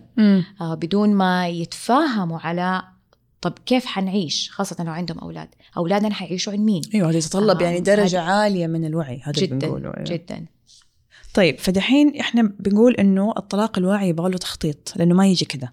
آه، 0.61 0.73
بدون 0.75 1.13
ما 1.15 1.47
يتفاهموا 1.47 2.39
على 2.39 2.83
طب 3.41 3.53
كيف 3.65 3.85
حنعيش؟ 3.85 4.51
خاصة 4.51 4.83
لو 4.83 4.91
عندهم 4.91 5.19
أولاد. 5.19 5.47
أولادنا 5.77 6.13
حيعيشوا 6.13 6.53
عند 6.53 6.61
مين 6.61 6.81
أيوه 6.95 7.09
هذا 7.09 7.17
يتطلب 7.17 7.61
آه، 7.61 7.65
يعني 7.65 7.79
درجة 7.79 8.21
هذا- 8.21 8.31
عالية 8.31 8.67
من 8.67 8.85
الوعي 8.85 9.21
هذا 9.23 9.31
جدا 9.41 9.57
بنقوله 9.57 9.93
أيوة. 9.97 10.03
جدا. 10.09 10.45
طيب 11.33 11.59
فدحين 11.59 12.19
إحنا 12.19 12.41
بنقول 12.59 12.93
إنه 12.95 13.33
الطلاق 13.37 13.77
الواعي 13.77 14.09
يبغى 14.09 14.31
له 14.31 14.37
تخطيط 14.37 14.93
لأنه 14.95 15.15
ما 15.15 15.27
يجي 15.27 15.45
كذا. 15.45 15.69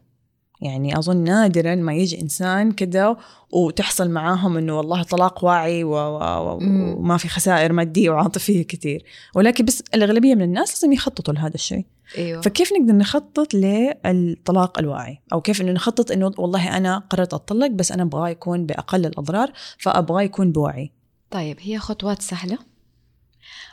يعني 0.60 0.98
أظن 0.98 1.16
نادرا 1.16 1.74
ما 1.74 1.94
يجي 1.94 2.20
إنسان 2.20 2.72
كذا 2.72 3.16
وتحصل 3.52 4.10
معاهم 4.10 4.56
إنه 4.56 4.76
والله 4.76 5.02
طلاق 5.02 5.44
واعي. 5.44 5.84
وما 5.84 7.16
في 7.16 7.28
خسائر 7.28 7.72
مادية 7.72 8.10
وعاطفية 8.10 8.62
كثير 8.62 9.04
ولكن 9.34 9.64
بس 9.64 9.82
الأغلبية 9.94 10.34
من 10.34 10.42
الناس 10.42 10.70
لازم 10.70 10.92
يخططوا 10.92 11.34
لهذا 11.34 11.54
الشيء. 11.54 11.84
أيوه. 12.18 12.40
فكيف 12.40 12.72
نقدر 12.72 12.94
نخطط 12.94 13.54
للطلاق 13.54 14.78
الواعي؟ 14.78 15.20
أو 15.32 15.40
كيف 15.40 15.60
إنه 15.60 15.72
نخطط 15.72 16.10
إنه 16.10 16.32
والله 16.38 16.76
أنا 16.76 16.98
قررت 16.98 17.34
أتطلق 17.34 17.66
بس 17.66 17.92
أنا 17.92 18.02
أبغاه 18.02 18.28
يكون 18.28 18.66
بأقل 18.66 19.06
الأضرار 19.06 19.52
فأبغاه 19.78 20.22
يكون 20.22 20.52
بوعي 20.52 20.92
طيب 21.30 21.56
هي 21.60 21.78
خطوات 21.78 22.22
سهلة. 22.22 22.58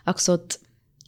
أقصد 0.07 0.51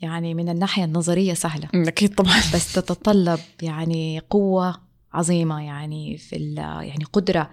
يعني 0.01 0.33
من 0.33 0.49
الناحية 0.49 0.83
النظرية 0.83 1.33
سهلة. 1.33 1.67
أكيد 1.75 2.15
طبعا. 2.15 2.37
بس 2.53 2.73
تتطلب 2.73 3.39
يعني 3.61 4.21
قوة 4.29 4.88
عظيمة 5.13 5.61
يعني 5.65 6.17
في 6.17 6.35
ال- 6.35 6.57
يعني 6.57 7.03
قدرة 7.13 7.49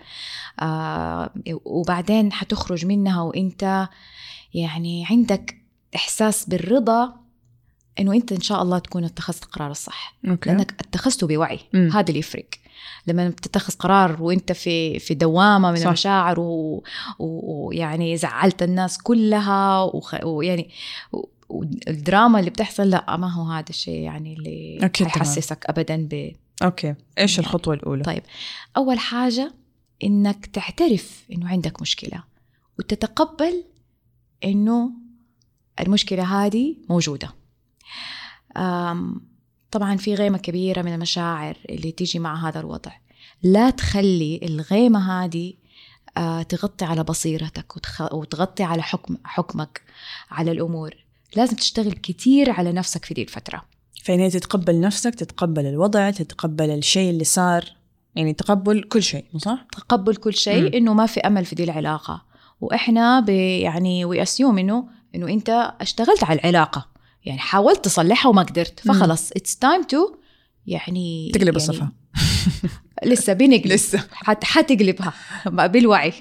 آه 0.60 1.30
وبعدين 1.64 2.32
حتخرج 2.32 2.86
منها 2.86 3.22
وانت 3.22 3.88
يعني 4.54 5.06
عندك 5.10 5.56
إحساس 5.96 6.48
بالرضا 6.48 7.14
إنه 7.98 8.12
أنت 8.12 8.32
إن 8.32 8.40
شاء 8.40 8.62
الله 8.62 8.78
تكون 8.78 9.04
اتخذت 9.04 9.42
القرار 9.44 9.70
الصح 9.70 10.14
okay 10.28 10.50
لأنك 10.50 10.74
اتخذته 10.80 11.26
بوعي 11.26 11.60
مم. 11.72 11.90
هذا 11.92 12.08
اللي 12.08 12.18
يفرق 12.18 12.46
لما 13.06 13.28
بتتخذ 13.28 13.74
قرار 13.74 14.22
وانت 14.22 14.52
في 14.52 14.98
في 14.98 15.14
دوامة 15.14 15.70
من 15.70 15.76
صح. 15.76 15.86
المشاعر 15.86 16.40
و- 16.40 16.84
ويعني 17.18 18.16
زعلت 18.16 18.62
الناس 18.62 18.98
كلها 19.02 19.82
وخ- 19.82 20.24
ويعني 20.24 20.70
والدراما 21.48 22.38
اللي 22.38 22.50
بتحصل 22.50 22.90
لا 22.90 23.16
ما 23.16 23.32
هو 23.32 23.44
هذا 23.52 23.70
الشيء 23.70 24.00
يعني 24.00 24.34
اللي. 24.34 24.90
حيحسسك 24.96 25.64
ابدا 25.68 26.08
ب 26.10 26.32
okay. 26.62 26.94
إيش 27.18 27.38
الخطوة 27.38 27.74
الأولى؟ 27.74 28.02
طيب. 28.02 28.22
أول 28.76 28.98
حاجة 28.98 29.54
إنك 30.04 30.46
تعترف 30.46 31.24
إنه 31.32 31.48
عندك 31.48 31.82
مشكلة 31.82 32.24
وتتقبل 32.78 33.64
إنه 34.44 34.90
المشكلة 35.80 36.46
هذه 36.46 36.76
موجودة. 36.88 37.34
طبعا 39.70 39.96
في 39.96 40.14
غيمة 40.14 40.38
كبيرة 40.38 40.82
من 40.82 40.94
المشاعر 40.94 41.56
اللي 41.68 41.92
تيجي 41.92 42.18
مع 42.18 42.48
هذا 42.48 42.60
الوضع. 42.60 42.92
لا 43.42 43.70
تخلي 43.70 44.40
الغيمة 44.42 45.24
هذه 45.24 45.54
آه، 46.16 46.42
تغطي 46.42 46.84
على 46.84 47.04
بصيرتك 47.04 47.76
وتغطي 48.12 48.62
على 48.62 48.82
حكم 48.82 49.16
حكمك 49.24 49.82
على 50.30 50.52
الأمور. 50.52 50.94
لازم 51.36 51.56
تشتغل 51.56 51.92
كتير 51.92 52.50
على 52.50 52.72
نفسك 52.72 53.04
في 53.04 53.14
دي 53.14 53.22
الفترة. 53.22 53.64
فإن 54.06 54.30
تتقبل 54.30 54.80
نفسك 54.80 55.14
تتقبل 55.14 55.66
الوضع 55.66 56.10
تتقبل 56.10 56.70
الشيء 56.70 57.10
اللي 57.10 57.24
صار. 57.24 57.64
يعني 58.14 58.32
تقبل 58.32 58.82
كل 58.82 59.02
شيء 59.02 59.24
صح؟ 59.36 59.66
تقبل 59.72 60.16
كل. 60.16 60.34
شيء 60.34 60.76
إنه 60.76 60.94
ما 60.94 61.06
في 61.06 61.20
أمل 61.20 61.44
في 61.44 61.54
دي 61.54 61.64
العلاقة. 61.64 62.24
وإحنا 62.60 63.20
ب 63.20 63.28
يعني 63.28 64.04
و 64.04 64.10
we 64.10 64.22
assume 64.22 64.58
إنه 64.58 64.88
إنه 65.14 65.28
أنت 65.28 65.74
اشتغلت 65.80 66.24
على 66.24 66.40
العلاقة. 66.40 66.86
يعني 67.24 67.38
حاولت 67.38 67.84
تصلحها 67.84 68.30
وما 68.30 68.42
قدرت. 68.42 68.80
فخلص 68.80 69.32
it's 69.32 69.56
time 69.56 69.82
to 69.82 70.14
يعني 70.66 71.30
تقلب 71.34 71.46
يعني 71.46 71.56
الصفحة. 71.56 71.92
لسه 73.04 73.32
بنقلب. 73.32 73.66
لسه. 73.66 74.04
حت 74.12 74.44
حتقلبها 74.44 75.12
بالوعي. 75.66 76.12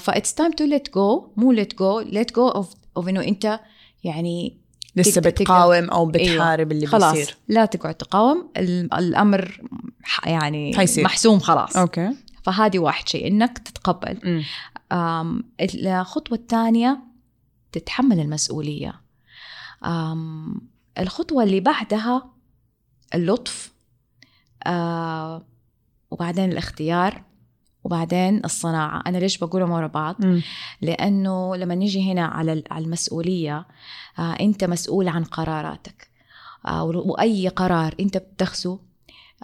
ف 0.00 0.07
it's 0.07 0.34
time 0.34 0.52
to 0.52 0.64
let 0.64 0.94
go 0.94 1.32
مو 1.36 1.52
let 1.52 1.78
go 1.78 2.00
let 2.00 2.34
go 2.34 2.48
of 2.48 2.74
of 2.96 3.08
إنه 3.08 3.24
أنت 3.24 3.60
يعني 4.04 4.63
لسه 4.96 5.20
بتقاوم 5.20 5.90
أو 5.90 6.06
بتحارب 6.06 6.72
اللي 6.72 6.86
خلاص 6.86 7.12
بيصير. 7.14 7.36
لا 7.48 7.64
تقعد 7.64 7.94
تقاوم. 7.94 8.50
ال- 8.56 8.94
الأمر 8.94 9.60
يعني 10.26 10.76
حيصير. 10.76 11.04
محسوم 11.04 11.38
خلاص. 11.38 11.76
أوكي. 11.76 12.10
فهذه 12.42 12.78
واحد 12.78 13.08
شيء 13.08 13.26
إنك 13.28 13.58
تتقبل. 13.58 14.44
الخطوة 15.62 16.38
الثانية 16.38 16.98
تتحمل 17.72 18.20
المسؤولية. 18.20 19.00
أم، 19.84 20.60
الخطوة 20.98 21.42
اللي 21.42 21.60
بعدها 21.60 22.30
اللطف. 23.14 23.72
آه، 24.66 25.42
وبعدين 26.10 26.52
الاختيار. 26.52 27.22
وبعدين 27.84 28.44
الصناعة. 28.44 29.02
أنا 29.06 29.18
ليش 29.18 29.38
بقولهم 29.38 29.70
ورا 29.70 29.86
بعض؟ 29.86 30.16
مم. 30.24 30.42
لأنه 30.82 31.56
لما 31.56 31.74
نيجي 31.74 32.12
هنا 32.12 32.24
على 32.26 32.52
ال- 32.52 32.64
على 32.70 32.84
المسؤولية 32.84 33.66
آه، 34.18 34.32
أنت 34.40 34.64
مسؤول 34.64 35.08
عن 35.08 35.24
قراراتك. 35.24 36.08
آه، 36.66 36.84
وأي 36.84 37.48
قرار 37.48 37.94
أنت 38.00 38.16
بتخذه 38.16 38.78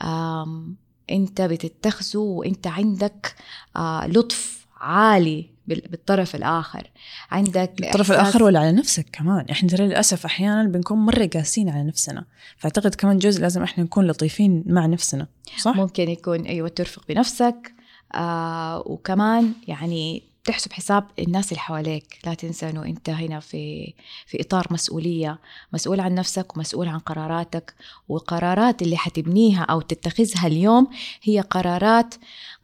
آم، 0.02 0.76
أنت 1.10 1.40
بتتخذه 1.42 2.18
وأنت 2.18 2.66
عندك 2.66 3.34
آه، 3.76 4.06
لطف 4.06 4.66
عالي 4.80 5.50
بال- 5.66 5.88
بالطرف 5.90 6.34
الآخر. 6.36 6.90
عندك 7.30 7.72
الطرف 7.84 8.12
الآخر 8.12 8.42
ولا 8.42 8.58
على 8.60 8.72
نفسك 8.72 9.06
كمان. 9.12 9.46
إحنا 9.50 9.68
ترى 9.68 9.86
للأسف 9.86 10.24
أحيانا 10.24 10.68
بنكون 10.68 10.98
مرة 10.98 11.26
قاسين 11.34 11.68
على 11.68 11.84
نفسنا. 11.84 12.24
فأعتقد 12.58 12.94
كمان 12.94 13.18
جزء 13.18 13.40
لازم 13.42 13.62
إحنا 13.62 13.84
نكون 13.84 14.06
لطيفين 14.06 14.64
مع 14.66 14.86
نفسنا 14.86 15.26
صح؟ 15.58 15.76
ممكن 15.76 16.10
يكون 16.10 16.40
أيوه 16.40 16.68
ترفق 16.68 17.02
بنفسك. 17.08 17.72
آه 18.14 18.82
وكمان 18.86 19.52
يعني 19.68 20.22
تحسب 20.44 20.72
حساب 20.72 21.06
الناس 21.18 21.48
اللي 21.52 21.60
حواليك. 21.60 22.18
لا 22.26 22.34
تنسى 22.34 22.70
إنه 22.70 22.84
أنت 22.84 23.10
هنا 23.10 23.40
في 23.40 23.94
في 24.26 24.40
إطار 24.40 24.66
مسؤولية 24.70 25.38
مسؤول 25.72 26.00
عن 26.00 26.14
نفسك 26.14 26.56
ومسؤول 26.56 26.88
عن 26.88 26.98
قراراتك. 26.98 27.74
والقرارات 28.08 28.82
اللي 28.82 28.96
حتبنيها 28.96 29.62
أو 29.62 29.80
تتخذها 29.80 30.46
اليوم 30.46 30.88
هي 31.22 31.40
قرارات 31.40 32.14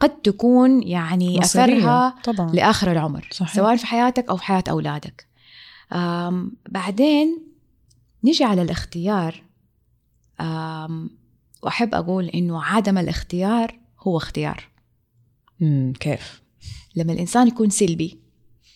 قد 0.00 0.10
تكون 0.10 0.82
يعني. 0.82 1.40
أثرها 1.40 2.14
طبعا. 2.24 2.50
لآخر 2.50 2.92
العمر 2.92 3.28
صحيح. 3.32 3.54
سواء 3.54 3.76
في 3.76 3.86
حياتك 3.86 4.28
أو 4.28 4.36
في 4.36 4.44
حياة 4.44 4.64
أولادك. 4.70 5.26
آم، 5.92 6.52
بعدين 6.68 7.38
نيجي 8.24 8.44
على 8.44 8.62
الاختيار. 8.62 9.42
آم، 10.40 11.10
وأحب 11.62 11.94
أقول 11.94 12.24
إنه 12.24 12.64
عدم 12.64 12.98
الاختيار 12.98 13.78
هو 14.00 14.16
اختيار. 14.16 14.68
امم 15.62 15.92
كيف؟ 16.00 16.42
لما 16.96 17.12
الإنسان 17.12 17.48
يكون 17.48 17.70
سلبي 17.70 18.18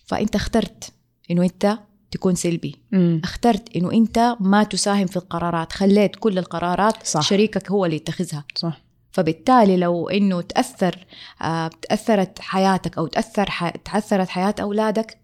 فأنت 0.06 0.34
اخترت 0.34 0.92
إنه 1.30 1.42
أنت 1.42 1.78
تكون 2.10 2.34
سلبي. 2.34 2.76
امم 2.94 3.20
اخترت 3.25 3.76
إنه 3.76 3.92
أنت 3.92 4.37
ما 4.40 4.62
تساهم 4.62 5.06
في 5.06 5.16
القرارات 5.16 5.72
خليت 5.72 6.16
كل 6.16 6.38
القرارات 6.38 7.06
صح. 7.06 7.20
شريكك 7.20 7.70
هو 7.70 7.84
اللي 7.84 7.96
يتخذها. 7.96 8.44
صح. 8.54 8.80
فبالتالي 9.12 9.76
لو 9.76 10.08
إنه 10.08 10.40
تأثر 10.40 11.06
آه، 11.42 11.70
تأثرت 11.82 12.38
حياتك 12.40 12.99
أو 12.99 13.06
تأثر 13.06 13.50
ح... 13.50 13.68
تأثرت 13.70 14.28
حياة 14.28 14.54
أولادك 14.60 15.18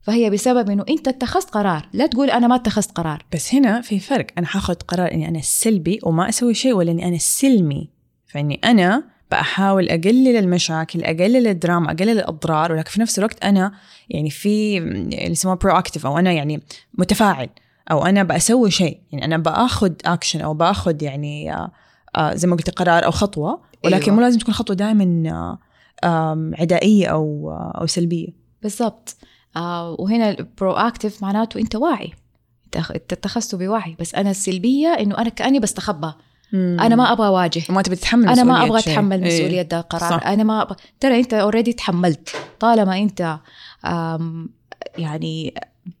فهي 0.00 0.30
بسبب 0.30 0.70
إنه 0.70 0.84
أنت 0.88 1.08
اتخذت 1.08 1.50
قرار. 1.50 1.88
لا 1.92 2.06
تقول 2.06 2.30
أنا 2.30 2.46
ما 2.46 2.54
اتخذت 2.54 2.90
قرار. 2.90 3.24
بس 3.32 3.54
هنا 3.54 3.80
في 3.80 4.00
فرق. 4.00 4.26
أنا 4.38 4.46
حاخذ 4.46 4.74
قرار 4.74 5.12
إني 5.12 5.28
أنا 5.28 5.40
سلبي 5.42 5.98
وما 6.02 6.28
أسوي 6.28 6.54
شيء 6.54 6.72
ولا 6.72 6.90
إني 6.90 7.08
أنا 7.08 7.18
سلمي. 7.18 7.90
فإني 8.26 8.60
أنا 8.64 9.15
بحاول 9.30 9.88
أقلل 9.88 10.36
المشاكل 10.36 11.04
أقلل 11.04 11.46
الدراما 11.46 11.92
أقلل 11.92 12.10
الأضرار 12.10 12.72
ولكن 12.72 12.90
في 12.90 13.00
نفس 13.00 13.18
الوقت 13.18 13.44
أنا 13.44 13.72
يعني 14.10 14.30
في 14.30 14.78
اللي 14.78 15.30
يسموه 15.30 15.54
proactive 15.54 16.06
أو 16.06 16.18
أنا 16.18 16.32
يعني 16.32 16.62
متفاعل 16.94 17.48
أو 17.90 18.06
أنا 18.06 18.22
بسوي 18.22 18.70
شيء 18.70 19.00
يعني 19.12 19.24
أنا 19.24 19.38
بأخذ 19.38 19.92
اكشن 20.04 20.40
أو 20.40 20.54
بأخذ 20.54 21.02
يعني 21.02 21.54
آه، 21.54 21.72
آه، 22.16 22.34
زي 22.34 22.48
ما 22.48 22.56
قلت 22.56 22.70
قرار 22.70 23.04
أو 23.04 23.10
خطوة 23.10 23.60
ولكن 23.84 24.04
أيوة. 24.04 24.14
مو 24.14 24.20
لازم 24.20 24.38
تكون 24.38 24.54
خطوة 24.54 24.76
دائما 24.76 25.58
عدائية 26.58 27.06
أو 27.06 27.50
آه، 27.50 27.78
أو 27.80 27.86
سلبية. 27.86 28.28
بالضبط. 28.62 29.16
آه 29.56 29.96
وهنا 29.98 30.30
ال 30.30 30.72
proactive 30.72 31.22
معناته 31.22 31.60
أنت 31.60 31.76
واعي. 31.76 32.12
أنت 32.76 33.12
اتخذته 33.12 33.58
بوعي 33.58 33.96
بس 34.00 34.14
أنا 34.14 34.30
السلبية 34.30 34.88
إنه 34.88 35.18
أنا 35.18 35.28
كأني 35.28 35.60
بستخبى. 35.60 36.12
أنا 36.54 36.96
ما 36.96 37.12
أبغى 37.12 37.26
أواجه. 37.26 37.62
ما 37.68 37.82
تبي 37.82 37.96
تتحمل 37.96 38.28
أنا 38.28 38.44
ما 38.44 38.52
مسؤولية 38.52 38.66
أبغى. 38.68 38.78
أتحمل 38.92 39.24
إيه. 39.24 39.36
مسؤولية 39.38 39.62
ده 39.62 39.78
القرار 39.80 40.20
صح. 40.20 40.26
أنا 40.26 40.42
ما 40.44 40.62
أبغى 40.62 40.76
ترى 41.00 41.20
أنت 41.20 41.34
اوريدي 41.34 41.72
تحملت. 41.72 42.36
طالما 42.60 42.98
أنت 42.98 43.38
يعني 44.98 45.54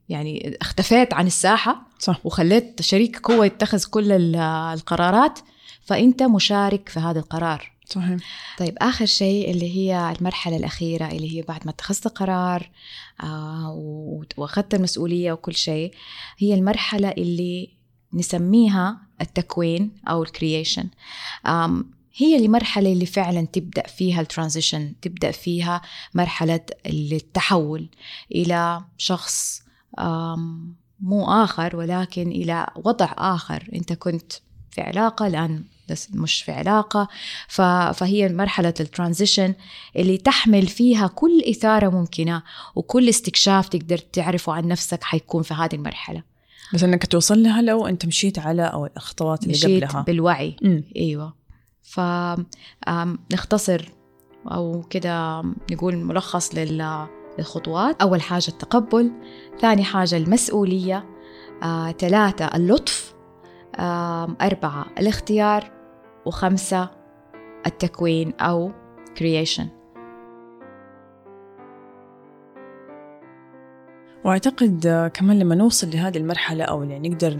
يعني 0.08 0.56
اختفيت 0.60 1.14
عن 1.14 1.26
الساحة 1.26 1.82
صح. 1.98 2.20
وخليت 2.24 2.82
شريكك 2.82 3.30
هو 3.30 3.44
يتخذ 3.44 3.84
كل 3.84 4.12
ال- 4.12 4.36
القرارات 4.74 5.38
فأنت 5.84 6.22
مشارك 6.22 6.88
في 6.88 7.00
هذا 7.00 7.18
القرار. 7.18 7.72
صحيح. 7.88 8.16
طيب 8.58 8.74
آخر 8.80 9.06
شيء 9.06 9.50
اللي 9.50 9.76
هي 9.76 10.14
المرحلة 10.18 10.56
الأخيرة 10.56 11.06
اللي 11.08 11.36
هي 11.38 11.42
بعد 11.42 11.60
ما 11.64 11.70
اتخذت 11.70 12.08
قرار 12.08 12.70
آه 13.22 13.70
و- 13.78 14.22
وأخذت 14.36 14.74
المسؤولية 14.74 15.32
وكل 15.32 15.54
شيء 15.54 15.92
هي 16.38 16.54
المرحلة 16.54 17.08
اللي 17.10 17.68
نسميها 18.16 18.98
التكوين 19.20 19.90
أو 20.08 20.22
ال 20.22 20.29
creation 20.29 20.88
هي 22.18 22.36
المرحلة 22.36 22.92
اللي 22.92 23.06
فعلا 23.06 23.46
تبدأ 23.46 23.86
فيها 23.86 24.20
ال 24.20 24.26
transition 24.26 24.92
تبدأ 25.02 25.30
فيها 25.30 25.82
مرحلة 26.14 26.60
التحول 26.86 27.88
إلى 28.34 28.84
شخص 28.98 29.62
مو 31.00 31.24
آخر 31.24 31.76
ولكن 31.76 32.28
إلى 32.28 32.66
وضع 32.76 33.12
آخر. 33.18 33.70
أنت 33.74 33.92
كنت 33.92 34.32
في 34.70 34.80
علاقة 34.80 35.26
الآن 35.26 35.64
بس 35.88 36.08
مش 36.12 36.42
في 36.42 36.52
علاقة. 36.52 37.08
فهي 37.92 38.28
مرحلة 38.28 38.74
ال 38.80 38.87
transition 38.87 39.54
اللي 39.96 40.18
تحمل 40.18 40.66
فيها 40.66 41.06
كل 41.06 41.42
إثارة 41.50 41.88
ممكنة 41.88 42.42
وكل 42.74 43.08
استكشاف 43.08 43.68
تقدر 43.68 43.98
تعرفه 43.98 44.52
عن 44.52 44.68
نفسك 44.68 45.04
حيكون 45.04 45.42
في 45.42 45.54
هذه 45.54 45.74
المرحلة. 45.74 46.35
بس 46.74 46.84
إنك 46.84 47.06
توصل 47.06 47.42
لها 47.42 47.62
لو 47.62 47.86
أنت 47.86 48.06
مشيت 48.06 48.38
على 48.38 48.62
أو 48.62 48.86
الخطوات 48.96 49.42
اللي 49.42 49.52
مشيت 49.52 49.84
قبلها. 49.84 50.02
بالوعي. 50.02 50.56
امم 50.64 50.84
أيوه. 50.96 51.34
ف 51.82 52.00
آم، 52.00 53.18
نختصر 53.32 53.88
أو 54.52 54.82
كده 54.90 55.42
نقول 55.72 55.96
ملخص 55.96 56.54
لل- 56.54 57.06
للخطوات. 57.38 58.02
أول 58.02 58.20
حاجة 58.22 58.48
التقبل 58.48 59.12
ثاني 59.60 59.84
حاجة 59.84 60.16
المسؤولية 60.16 61.06
آه، 61.62 61.92
ثلاثة 61.92 62.44
اللطف 62.56 63.14
آم، 63.78 64.36
أربعة 64.42 64.86
الاختيار 64.98 65.70
وخمسة 66.26 66.90
التكوين 67.66 68.32
أو 68.40 68.72
creation. 69.18 69.64
وأعتقد 74.26 74.86
آه، 74.86 75.08
كمان 75.08 75.38
لما 75.38 75.54
نوصل 75.54 75.90
لهذه 75.90 76.16
المرحلة 76.18 76.64
أو 76.64 76.82
يعني 76.82 77.08
نقدر 77.08 77.38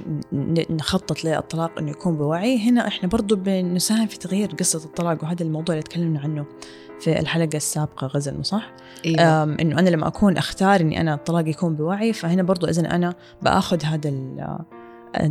نخطط 0.70 1.24
للطلاق 1.24 1.78
إنه 1.78 1.90
يكون 1.90 2.16
بوعي 2.16 2.68
هنا 2.70 2.86
إحنا 2.88 3.08
برضو 3.08 3.36
بنساهم 3.36 4.06
في 4.06 4.18
تغيير 4.18 4.50
قصة 4.50 4.84
الطلاق 4.84 5.24
وهذا 5.24 5.42
الموضوع 5.42 5.74
اللي 5.74 5.82
تكلمنا 5.82 6.20
عنه 6.20 6.46
في 7.00 7.20
الحلقة 7.20 7.56
السابقة 7.56 8.06
غزل 8.06 8.44
صح؟ 8.44 8.72
أم، 9.42 9.56
إنه 9.60 9.78
أنا 9.78 9.88
لما 9.90 10.06
أكون 10.08 10.36
أختار 10.36 10.80
إني 10.80 11.00
أنا 11.00 11.14
الطلاق 11.14 11.48
يكون 11.48 11.74
بوعي 11.76 12.12
فهنا 12.12 12.42
برضو 12.42 12.66
اذا 12.66 12.94
أنا 12.94 13.14
بآخذ 13.42 13.82
هذا 13.84 14.08
آه، 14.08 14.64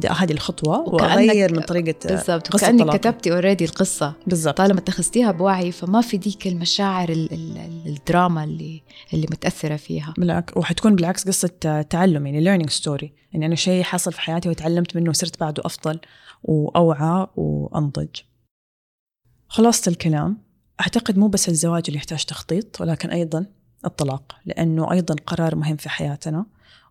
هذه 0.09 0.31
الخطوة 0.31 0.79
واغير 0.79 1.53
من 1.55 1.61
طريقة 1.61 2.09
آه، 2.09 2.15
بالضبط. 2.15 2.55
وكأنك 2.55 2.79
طلاقي. 2.83 2.97
كتبتي 2.99 3.31
اوريدي 3.33 3.65
القصة. 3.65 4.13
بالضبط. 4.27 4.57
طالما 4.57 4.79
اتخذتيها 4.79 5.31
بوعي 5.31 5.71
فما 5.71 6.01
في 6.01 6.17
ديك 6.17 6.47
المشاعر 6.47 7.09
ال- 7.09 7.33
ال- 7.33 7.57
ال- 7.57 7.87
الدراما 7.87 8.43
اللي 8.43 8.81
اللي 9.13 9.27
متأثرة 9.31 9.75
فيها. 9.75 10.13
بالعكس 10.17 10.57
وحتكون 10.57 10.95
بالعكس 10.95 11.27
قصة 11.27 11.51
آه، 11.65 11.81
تعلم 11.81 12.27
يعني 12.27 12.45
learning 12.45 12.69
story. 12.69 13.07
يعني 13.33 13.45
أنا 13.45 13.55
شيء 13.55 13.83
حصل 13.83 14.13
في 14.13 14.21
حياتي 14.21 14.49
وتعلمت 14.49 14.95
منه 14.95 15.09
وصرت 15.09 15.39
بعده 15.39 15.63
أفضل 15.65 15.99
وأوعى 16.43 17.27
وأنضج. 17.35 18.09
خلاصة 19.47 19.89
الكلام. 19.89 20.37
أعتقد 20.81 21.17
مو 21.17 21.27
بس 21.27 21.49
الزواج 21.49 21.83
اللي 21.87 21.97
يحتاج 21.97 22.23
تخطيط 22.25 22.81
ولكن 22.81 23.09
أيضا 23.09 23.45
الطلاق 23.85 24.35
لأنه 24.45 24.91
أيضا 24.91 25.15
قرار 25.27 25.55
مهم 25.55 25.75
في 25.75 25.89
حياتنا. 25.89 26.45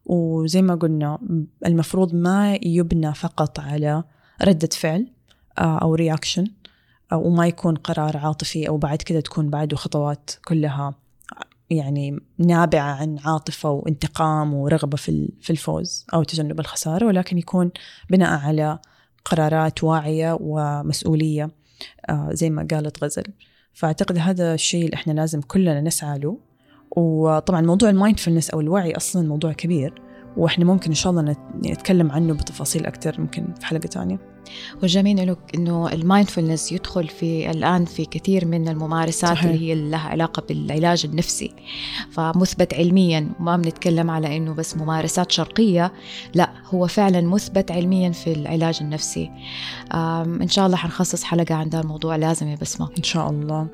وزي 0.07 0.63
ما 0.63 0.75
قلنا 0.75 1.19
المفروض 1.67 2.15
ما 2.15 2.59
يبنى 2.63 3.15
فقط 3.15 3.61
على 3.61 4.05
ردة 4.43 4.69
فعل 4.73 5.07
آه، 5.59 5.79
أو 5.79 5.95
رياكشن 5.95 6.47
وما 7.13 7.47
يكون 7.47 7.75
قرار 7.75 8.17
عاطفي 8.17 8.69
أو 8.69 8.77
بعد 8.77 8.99
كده 9.03 9.21
تكون 9.21 9.51
بعده 9.51 9.77
خطوات 9.77 10.31
كلها 10.45 10.95
يعني 11.71 12.21
نابعة 12.39 12.93
عن 12.95 13.19
عاطفة 13.25 13.71
وانتقام 13.71 14.55
ورغبة 14.55 14.97
في 14.97 15.51
الفوز 15.51 16.07
أو 16.15 16.23
تجنب 16.23 16.61
الخسارة 16.61 17.07
ولكن 17.07 17.39
يكون 17.39 17.71
بناء 18.11 18.41
على 18.41 18.79
قرارات 19.25 19.85
واعية 19.85 20.39
ومسؤولية 20.41 21.51
آه، 22.09 22.29
زي 22.33 22.51
ما 22.51 22.67
قالت 22.71 23.05
غزل. 23.05 23.25
فأعتقد 23.73 24.19
هذا 24.19 24.55
الشيء 24.55 24.85
اللي 24.85 24.95
إحنا 24.95 25.13
لازم 25.13 25.41
كلنا 25.41 25.81
نسعى 25.81 26.19
له. 26.19 26.39
وطبعا 26.97 27.61
موضوع 27.61 27.91
ال 27.91 27.96
mindfulness 27.96 28.51
أو 28.51 28.61
الوعي 28.61 28.97
أصلا 28.97 29.29
موضوع 29.29 29.53
كبير 29.53 29.95
وإحنا 30.37 30.65
ممكن 30.65 30.89
إن 30.89 30.95
شاء 30.95 31.11
الله 31.11 31.23
نت- 31.23 31.67
نتكلم 31.67 32.11
عنه 32.13 32.35
بتفاصيل 32.35 32.87
أكثر 32.87 33.21
ممكن 33.21 33.45
في 33.61 33.67
حلقة 33.67 33.87
تانية. 33.87 34.19
والجميل 34.83 35.19
إنه 35.21 35.37
إنه 35.55 35.89
ال 35.93 36.00
mindfulness 36.00 36.73
يدخل 36.73 37.09
في 37.09 37.51
الآن 37.51 37.85
في 37.85 38.05
كثير 38.05 38.47
من 38.47 38.69
الممارسات 38.69 39.31
صحيح. 39.31 39.45
اللي 39.45 39.71
هي 39.71 39.75
لها 39.91 40.09
علاقة 40.09 40.43
بالعلاج 40.49 41.05
النفسي. 41.05 41.53
فمثبت 42.11 42.75
علميا 42.75 43.29
ما 43.41 43.57
بنتكلم 43.57 44.11
على 44.11 44.37
إنه 44.37 44.55
بس 44.55 44.77
ممارسات 44.77 45.33
شرقية 45.33 45.93
لا 46.35 46.51
هو 46.75 46.87
فعلا 46.87 47.21
مثبت 47.21 47.71
علميا 47.71 48.11
في 48.11 48.33
العلاج 48.33 48.79
النفسي. 48.81 49.31
إن 50.43 50.49
شاء 50.49 50.67
الله 50.67 50.77
حنخصص 50.77 51.23
حلقة 51.25 51.55
عن 51.55 51.69
ده 51.69 51.81
الموضوع 51.81 52.17
لازم 52.17 52.49
يا 52.49 52.57
بسمه 52.61 52.89
إن 52.99 53.03
شاء 53.03 53.31
الله. 53.31 53.67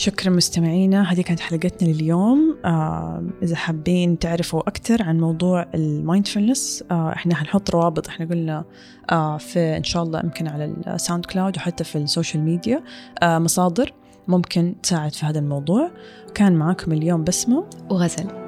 شكرا 0.00 0.30
مستمعينا. 0.30 1.12
هذه 1.12 1.20
كانت 1.20 1.40
حلقتنا 1.40 1.88
لليوم. 1.88 2.58
آه 2.64 3.22
إذا 3.42 3.56
حابين 3.56 4.18
تعرفوا 4.18 4.60
أكثر 4.60 5.02
عن 5.02 5.20
موضوع 5.20 5.66
ال 5.74 5.83
mindfulness 5.83 6.84
آه 6.90 7.12
إحنا 7.12 7.34
حنحط 7.34 7.70
روابط. 7.70 8.08
إحنا 8.08 8.26
قلنا 8.26 8.64
آه 9.10 9.38
في 9.38 9.76
إن 9.76 9.84
شاء 9.84 10.02
الله 10.02 10.20
يمكن 10.24 10.48
على 10.48 10.74
ال 10.86 11.26
SoundCloud 11.26 11.56
وحتى 11.56 11.84
في 11.84 11.98
ال 11.98 12.04
social 12.04 12.42
media. 12.42 12.82
آه 13.22 13.38
مصادر 13.38 13.92
ممكن 14.28 14.74
تساعد 14.82 15.12
في 15.14 15.26
هذا 15.26 15.38
الموضوع. 15.38 15.90
كان 16.34 16.52
معاكم 16.52 16.92
اليوم 16.92 17.24
بسمة 17.24 17.64
وغزل. 17.90 18.39